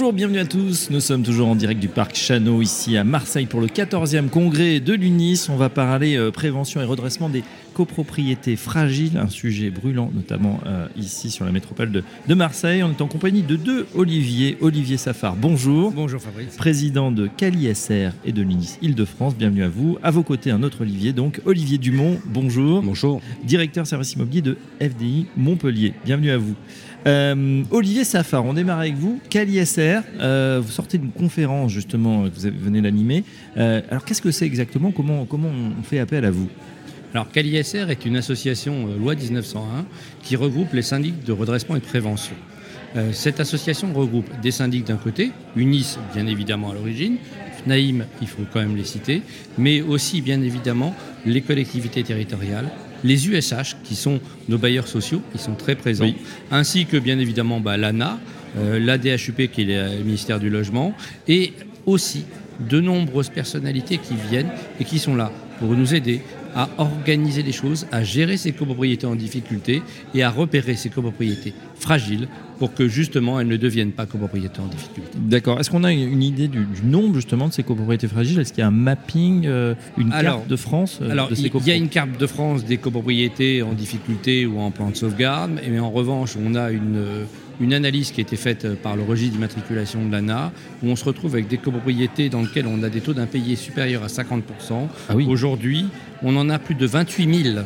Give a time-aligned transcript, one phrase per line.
[0.00, 0.88] Bonjour, bienvenue à tous.
[0.88, 4.80] Nous sommes toujours en direct du parc Chano ici à Marseille pour le 14e congrès
[4.80, 5.48] de l'UNIS.
[5.50, 7.44] On va parler euh, prévention et redressement des
[7.74, 12.82] copropriétés fragiles, un sujet brûlant notamment euh, ici sur la métropole de, de, Marseille.
[12.82, 14.56] On est en compagnie de deux Olivier.
[14.62, 15.92] Olivier Safar, bonjour.
[15.92, 16.56] Bonjour Fabrice.
[16.56, 19.98] Président de Cali SR et de l'UNIS Île-de-France, bienvenue à vous.
[20.02, 22.80] À vos côtés, un autre Olivier, donc Olivier Dumont, bonjour.
[22.80, 23.20] Bonjour.
[23.44, 26.54] Directeur service immobilier de FDI Montpellier, bienvenue à vous.
[27.06, 29.20] Euh, Olivier Safar, on démarre avec vous.
[29.30, 29.89] CaliSR,
[30.20, 33.24] euh, vous sortez d'une conférence justement que vous venez d'animer.
[33.56, 34.90] Euh, alors qu'est-ce que c'est exactement?
[34.92, 36.48] Comment, comment on fait appel à vous?
[37.12, 39.84] Alors, CaliSR est une association euh, loi 1901
[40.22, 42.34] qui regroupe les syndics de redressement et de prévention.
[43.12, 47.18] Cette association regroupe des syndics d'un côté, UNIS bien évidemment à l'origine,
[47.62, 49.22] FNAIM, il faut quand même les citer,
[49.58, 50.92] mais aussi bien évidemment
[51.24, 52.68] les collectivités territoriales,
[53.04, 56.16] les USH qui sont nos bailleurs sociaux, qui sont très présents, oui.
[56.50, 58.18] ainsi que bien évidemment bah, l'ANA,
[58.58, 60.94] euh, l'ADHUP qui est le ministère du Logement,
[61.28, 61.52] et
[61.86, 62.24] aussi
[62.68, 66.20] de nombreuses personnalités qui viennent et qui sont là pour nous aider
[66.54, 69.82] à organiser les choses, à gérer ces copropriétés en difficulté
[70.14, 74.66] et à repérer ces copropriétés fragiles pour que justement elles ne deviennent pas copropriétés en
[74.66, 75.10] difficulté.
[75.16, 75.58] D'accord.
[75.60, 78.38] Est-ce qu'on a une idée du, du, nombre justement de ces copropriétés fragiles?
[78.38, 81.34] Est-ce qu'il y a un mapping, euh, une alors, carte de France euh, Alors, de
[81.34, 84.90] ces il y a une carte de France des copropriétés en difficulté ou en plan
[84.90, 87.24] de sauvegarde, mais en revanche, on a une,
[87.60, 91.04] une analyse qui a été faite par le registre d'immatriculation de l'ANA, où on se
[91.04, 94.42] retrouve avec des copropriétés dans lesquelles on a des taux d'impayés supérieurs à 50%.
[95.08, 95.26] Ah oui.
[95.28, 95.86] Aujourd'hui,
[96.22, 97.64] on en a plus de 28 000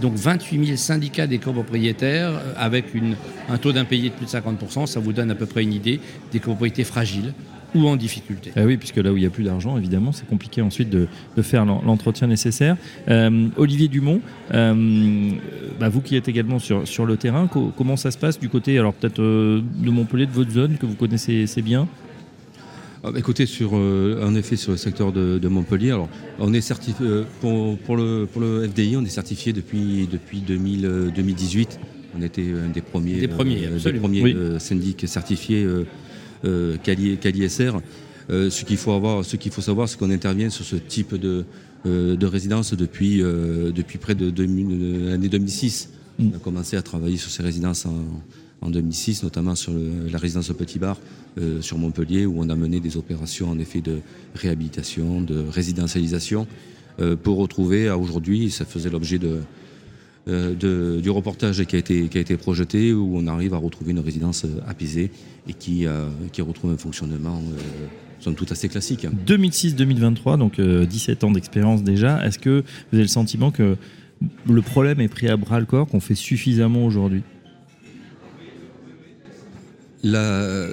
[0.00, 3.16] donc 28 000 syndicats des copropriétaires avec une,
[3.50, 6.00] un taux d'impayé de plus de 50%, ça vous donne à peu près une idée
[6.32, 7.34] des copropriétés fragiles
[7.74, 8.52] ou en difficulté.
[8.56, 11.08] Ah oui, puisque là où il n'y a plus d'argent, évidemment, c'est compliqué ensuite de,
[11.36, 12.76] de faire l'entretien nécessaire.
[13.08, 14.20] Euh, Olivier Dumont,
[14.54, 15.30] euh,
[15.78, 18.48] bah vous qui êtes également sur, sur le terrain, co comment ça se passe du
[18.48, 21.88] côté, alors peut-être euh, de Montpellier, de votre zone, que vous connaissez assez bien?
[23.02, 26.60] Ah, écoutez, sur, euh, en effet, sur le secteur de, de Montpellier, alors, on est
[26.60, 31.10] certifié, euh, pour, pour, le, pour le FDI, on est certifié depuis, depuis 2000, euh,
[31.10, 31.80] 2018.
[32.18, 34.36] On était un des premiers, des premiers, des premiers oui.
[34.58, 35.64] syndics certifiés
[36.82, 37.80] Cali, Cali SR.
[38.28, 41.44] ce qu'il faut, avoir, ce qu'il faut savoir, c'est qu'on intervient sur ce type de,
[41.84, 44.32] de résidence depuis, depuis près de,
[45.10, 45.90] l'année 2006.
[46.18, 46.28] Mm.
[46.32, 48.04] On a commencé à travailler sur ces résidences en,
[48.62, 50.98] en 2006, notamment sur le, la résidence Petit Bar
[51.38, 54.00] euh, sur Montpellier, où on a mené des opérations en effet de
[54.34, 56.46] réhabilitation, de résidentialisation,
[57.00, 59.40] euh, pour retrouver à aujourd'hui, ça faisait l'objet de, euh,
[60.26, 63.92] de, du reportage qui a, été, qui a été projeté, où on arrive à retrouver
[63.92, 65.10] une résidence apaisée
[65.48, 65.86] et qui,
[66.32, 67.42] qui retrouve un fonctionnement
[68.20, 69.06] sont tout assez classique.
[69.26, 72.24] 2006-2023, donc 17 ans d'expérience déjà.
[72.24, 73.76] Est-ce que vous avez le sentiment que
[74.46, 77.22] le problème est pris à bras le corps, qu'on fait suffisamment aujourd'hui?
[80.02, 80.68] La,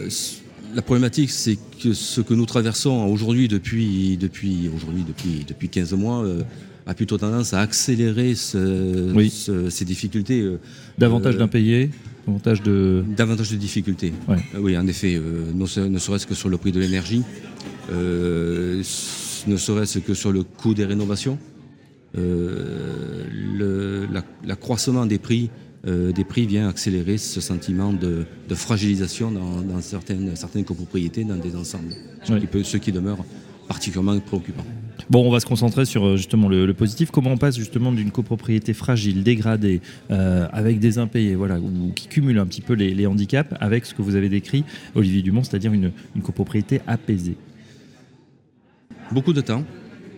[0.73, 5.93] la, problématique, c'est que ce que nous traversons aujourd'hui depuis, depuis, aujourd'hui, depuis, depuis 15
[5.93, 6.43] mois euh,
[6.87, 9.29] a plutôt tendance à accélérer ce, oui.
[9.29, 10.41] ce, ces difficultés.
[10.41, 10.59] Euh,
[10.97, 11.91] davantage euh, d'impayés
[12.25, 13.03] davantage de...
[13.15, 14.13] Davantage de difficultés.
[14.27, 14.37] Ouais.
[14.59, 15.21] oui, en effet,
[15.53, 17.23] ne serait-ce que sur le prix de l'énergie,
[17.91, 18.81] ne
[19.57, 21.37] serait-ce que sur le coût des rénovations,
[24.43, 25.49] l'accroissement la, des prix
[25.85, 31.23] euh, des prix vient accélérer ce sentiment de, de fragilisation dans, dans, certaines, certaines copropriétés,
[31.23, 31.93] dans des ensembles,
[32.23, 32.39] ce, Ouais.
[32.41, 33.23] qui, peut, ce qui demeure
[33.67, 34.63] particulièrement préoccupant.
[35.09, 37.11] Bon, on va se concentrer sur euh, justement le, le positif.
[37.11, 39.79] Comment on passe justement d'une copropriété fragile, dégradée,
[40.11, 43.85] euh, avec des impayés, voilà, ou qui cumule un petit peu les, les, handicaps, avec
[43.85, 47.37] ce que vous avez décrit, Olivier Dumont, c'est-à-dire une, une copropriété apaisée?
[49.11, 49.63] Beaucoup de temps,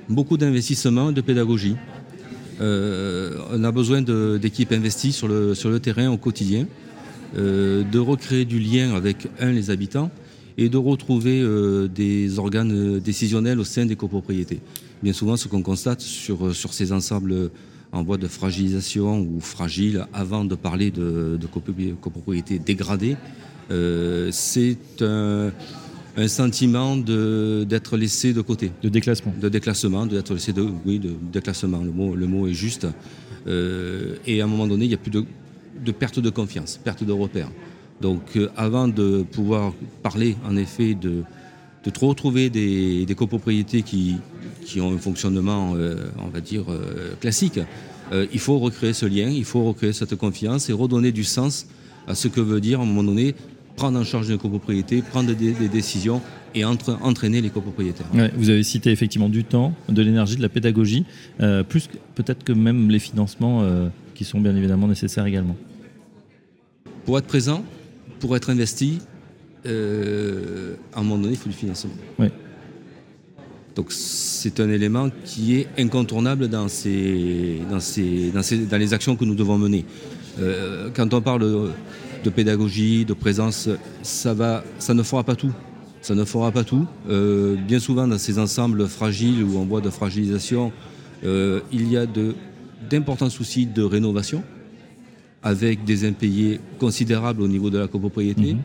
[0.08, 1.76] beaucoup d'investissement, de pédagogie.
[2.62, 6.66] Euh, on a besoin d'équipes investies sur le, sur le terrain au quotidien,
[7.38, 10.10] euh, de recréer du lien avec, un, les habitants,
[10.60, 14.60] et de retrouver euh, des organes décisionnels au sein des copropriétés.
[15.02, 17.52] Bien souvent, ce qu'on constate sur, sur ces ensembles
[17.92, 23.16] en voie de fragilisation ou fragiles, avant de parler de, de copropriétés dégradées,
[23.72, 25.52] euh, c'est un
[26.18, 28.72] un sentiment d'être laissé de côté.
[28.84, 29.34] De déclassement.
[29.40, 30.68] De déclassement, d'être laissé de.
[30.86, 32.88] Oui, de déclassement, le mot, le mot est juste.
[33.48, 35.24] Euh, et à un moment donné, il n'y a plus de,
[35.84, 37.50] de, perte de confiance, perte de repère.
[38.02, 39.74] Donc euh, avant de pouvoir
[40.04, 41.24] parler en effet de,
[41.84, 44.18] de retrouver des, des copropriétés qui,
[44.66, 47.60] qui ont un fonctionnement, euh, on va dire, euh, classique,
[48.34, 51.68] il faut recréer ce lien, il faut recréer cette confiance et redonner du sens
[52.08, 53.36] à ce que veut dire à un moment donné
[53.76, 56.20] prendre en charge une copropriété, prendre des, décisions
[56.56, 58.08] et entraîner les copropriétaires.
[58.36, 61.06] vous avez cité effectivement du temps, de l'énergie, de la pédagogie,
[61.70, 63.64] plus peut-être que même les financements
[64.16, 65.56] qui sont bien évidemment nécessaires également.
[67.06, 67.64] Pour être présent,
[68.20, 69.00] pour être investi,
[69.66, 71.92] euh, à un moment donné, il faut du financement.
[73.76, 79.26] Donc c'est un élément qui est incontournable dans, ces, dans, ces, dans, les actions que
[79.26, 79.86] nous devons mener.
[80.40, 81.72] Euh, quand on parle
[82.24, 83.70] de, pédagogie, de présence,
[84.02, 85.54] ça, va, ça ne fera pas tout.
[86.02, 86.86] Ça ne fera pas tout.
[87.10, 90.72] Euh, bien souvent, dans ces ensembles fragiles ou en voie de fragilisation,
[91.24, 92.06] il y a
[92.90, 94.44] d'importants soucis de rénovation
[95.44, 98.54] avec des impayés considérables au niveau de la copropriété.
[98.54, 98.60] Mhm.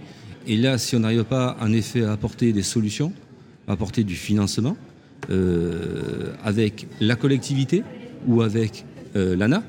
[0.47, 3.13] Et là, si on n'arrive pas en effet à apporter des solutions,
[3.67, 4.77] à apporter du financement
[6.45, 7.83] avec la collectivité
[8.27, 8.85] ou avec
[9.15, 9.63] l'ANA,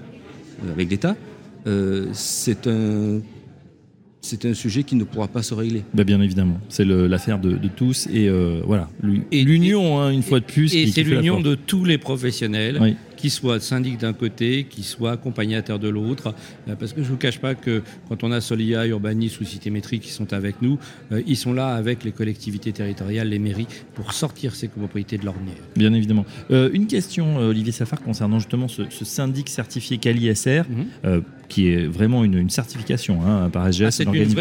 [0.74, 1.16] avec l'État,
[1.68, 3.22] euh, c'est un
[4.26, 5.84] c'est un sujet qui ne pourra pas se régler.
[5.94, 8.90] Bah, bien évidemment, c'est l'affaire de, tous et euh, voilà.
[9.32, 10.74] L'union, hein, une fois de plus.
[10.74, 15.80] Et c'est l'union de tous les professionnels qui soit syndic d'un côté, qui soit accompagnateur
[15.80, 16.36] de l'autre.
[16.68, 19.46] Euh, parce que je ne vous cache pas que quand on a Solia, Urbanis ou
[19.46, 20.78] Citémétrie qui sont avec nous,
[21.12, 25.26] euh, ils sont là avec les collectivités territoriales, les mairies, pour sortir ces copropriétés de
[25.26, 25.56] l'ornière.
[25.76, 26.26] Bien évidemment.
[26.52, 31.24] Euh, une question, Olivier Safar, concernant justement ce, syndic certifié Cali SR, mhm.
[31.48, 34.40] Qui est vraiment une, certification hein, par SGS, ah, un organisme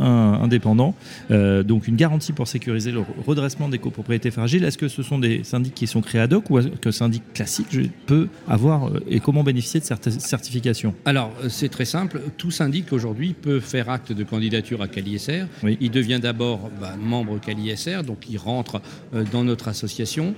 [0.00, 0.94] indépendant.
[1.30, 4.64] donc une garantie pour sécuriser le redressement des copropriétés fragiles.
[4.64, 7.66] Est-ce que ce sont des syndics qui sont créés ad hoc ou que syndic classique
[8.06, 10.94] peut avoir euh, et comment bénéficier de cette certification?
[11.04, 12.20] Alors, euh, c'est très simple.
[12.36, 15.46] Tout syndic aujourd'hui peut faire acte de candidature à CaliSR.
[15.80, 18.80] Il devient d'abord bah, membre CaliSR, donc il rentre
[19.14, 20.34] euh, dans notre association.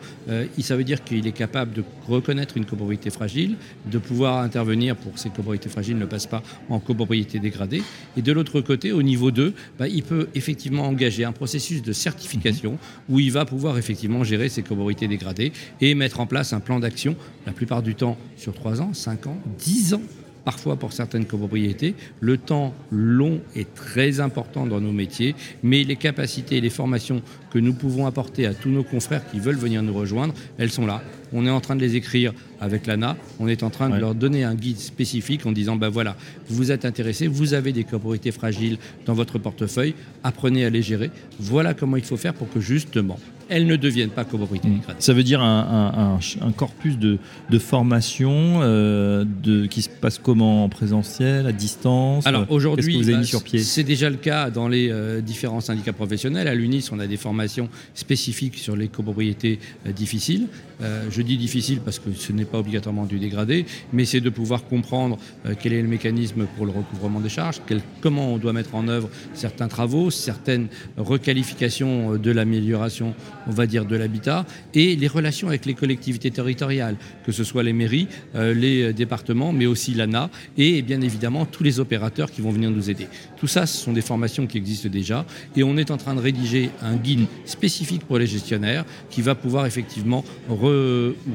[0.59, 3.57] ça veut dire qu'il est capable de reconnaître une copropriété fragile,
[3.91, 7.83] de pouvoir intervenir pour ces copropriétés fragiles ne passent pas en copropriété dégradée.
[8.17, 11.93] Et de l'autre côté, au niveau 2, bah, il peut effectivement engager un processus de
[11.93, 12.79] certification mhm.
[13.11, 15.53] où il va pouvoir effectivement gérer ces copropriétés dégradées
[15.83, 17.15] et mettre en place un plan d'action
[17.45, 20.03] la plupart du temps sur 3 ans, 5 ans, 10 ans
[20.47, 21.97] parfois pour certaines copropriétés.
[22.21, 25.35] Le temps long est très important dans nos métiers,
[25.65, 27.21] mais les capacités et les formations
[27.51, 30.87] que nous pouvons apporter à tous nos confrères qui veulent venir nous rejoindre, elles sont
[30.87, 31.03] là.
[31.33, 34.15] On est en train de les écrire avec l'ANA, on est en train de leur
[34.15, 36.17] donner un guide spécifique en disant, ben voilà,
[36.49, 41.11] vous êtes intéressés, vous avez des copropriétés fragiles dans votre portefeuille, apprenez à les gérer.
[41.41, 44.81] Voilà comment il faut faire pour que justement elles ne deviennent pas copropriétés mmh.
[44.99, 46.19] Ça veut dire un,
[46.57, 47.19] corpus de,
[47.59, 53.21] formation euh, de, qui se passe comment En présentiel, à distance Alors aujourd'hui, bah,
[53.59, 56.49] c'est déjà le cas dans les euh, différents syndicats professionnels.
[56.49, 60.49] À l'UNIS, on a des formations spécifiques sur les copropriétés euh, difficiles.
[60.81, 64.65] je dis difficile parce que ce n'est pas obligatoirement du dégradé, mais c'est de pouvoir
[64.65, 65.19] comprendre
[65.61, 67.61] quel est le mécanisme pour le recouvrement des charges,
[68.01, 73.15] comment on doit mettre en œuvre certains travaux, certaines requalifications de l'amélioration
[73.47, 77.63] on va dire, de l'habitat, et les relations avec les collectivités territoriales, que ce soit
[77.63, 82.41] les mairies, euh, les départements, mais aussi l'ANA, et bien évidemment tous les opérateurs qui
[82.41, 83.09] vont venir nous aider.
[83.37, 85.27] Tout ça, ce sont des formations qui existent déjà,
[85.57, 89.35] et on est en train de rédiger un guide spécifique pour les gestionnaires qui va
[89.35, 90.25] pouvoir effectivement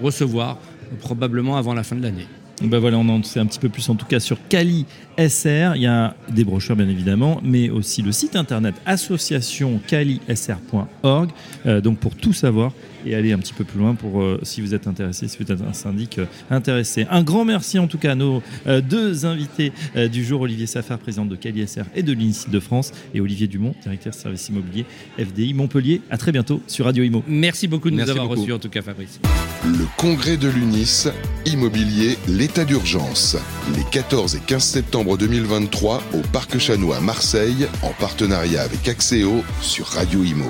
[0.01, 0.59] recevoir
[0.99, 2.27] probablement avant la fin de l'année.
[2.63, 4.85] Ben voilà, on en sait un petit peu plus en tout cas sur Cali
[5.17, 5.75] SR.
[5.75, 11.31] Il y a des brochures bien évidemment, mais aussi le site internet associationcalisr.org.
[11.65, 12.71] Euh, donc pour tout savoir
[13.03, 15.51] et aller un petit peu plus loin pour euh, si vous êtes intéressé, si vous
[15.51, 17.07] êtes un syndic euh, intéressé.
[17.09, 18.43] Un grand merci en tout cas à nos
[18.87, 19.71] deux invités
[20.11, 23.47] du jour, Olivier Safar, président de Cali SR et de l'INSI de France, et Olivier
[23.47, 24.85] Dumont, directeur service immobilier
[25.17, 26.01] FDI Montpellier.
[26.09, 27.23] À très bientôt sur Radio Imo.
[27.27, 29.19] Merci beaucoup de nous avoir reçus en tout cas, Fabrice.
[29.63, 31.07] Le congrès de l'UNIS,
[31.45, 32.17] immobilier,
[32.51, 33.37] l'état d'urgence.
[33.77, 39.41] Les 14 et 15 septembre 2023 au Parc Chanois à Marseille, en partenariat avec Axéo
[39.61, 40.47] sur Radio Imo.